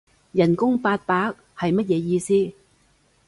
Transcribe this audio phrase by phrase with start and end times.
[0.31, 1.27] 人工八百？
[1.55, 2.33] 係乜嘢意思？